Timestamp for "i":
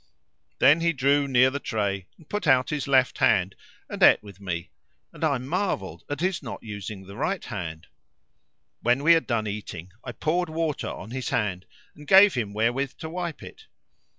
5.23-5.37, 10.03-10.13